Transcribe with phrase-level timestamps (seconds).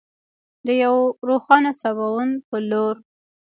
[0.65, 0.95] د یو
[1.29, 2.95] روښانه سباوون په لور.